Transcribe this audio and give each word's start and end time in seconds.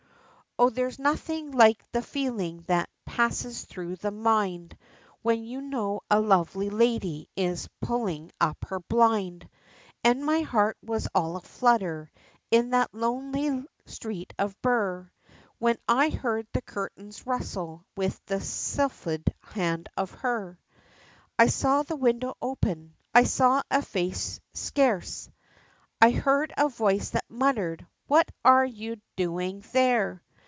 O 0.59 0.69
there's 0.69 0.99
nothing 0.99 1.49
like 1.53 1.81
the 1.91 2.03
feeling 2.03 2.61
that 2.67 2.87
passes 3.03 3.63
through 3.65 3.95
the 3.95 4.11
mind 4.11 4.77
When 5.23 5.43
you 5.43 5.59
know 5.59 6.01
a 6.11 6.19
lovely 6.19 6.69
lady 6.69 7.29
is 7.35 7.67
pulling 7.79 8.31
up 8.39 8.65
her 8.67 8.79
blind, 8.79 9.49
And 10.03 10.23
my 10.23 10.41
heart 10.41 10.77
was 10.83 11.07
all 11.15 11.35
a 11.35 11.41
flutter, 11.41 12.11
in 12.51 12.71
that 12.71 12.93
lonely 12.93 13.65
street 13.87 14.35
of 14.37 14.61
Birr, 14.61 15.09
When 15.57 15.77
I 15.87 16.09
heard 16.09 16.45
the 16.51 16.61
curtains 16.61 17.25
rustle, 17.25 17.83
with 17.97 18.23
the 18.27 18.41
sylphid 18.41 19.33
hand 19.41 19.89
of 19.97 20.11
her. 20.11 20.59
I 21.39 21.47
saw 21.47 21.81
the 21.81 21.95
window 21.95 22.35
open, 22.39 22.93
I 23.15 23.23
saw 23.23 23.63
a 23.71 23.81
face 23.81 24.35
to 24.51 24.59
scarce! 24.59 25.27
I 25.99 26.11
heard 26.11 26.53
a 26.55 26.69
voice 26.69 27.11
that 27.11 27.25
muttered 27.29 27.87
"What 28.05 28.29
are 28.45 28.65
ye 28.65 29.01
doin' 29.15 29.63
there?" 29.71 30.21